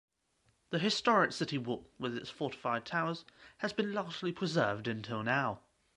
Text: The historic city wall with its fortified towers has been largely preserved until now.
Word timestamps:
The 0.71 0.79
historic 0.79 1.31
city 1.31 1.59
wall 1.59 1.87
with 1.99 2.17
its 2.17 2.31
fortified 2.31 2.87
towers 2.87 3.23
has 3.59 3.71
been 3.71 3.93
largely 3.93 4.31
preserved 4.31 4.87
until 4.87 5.21
now. 5.21 5.59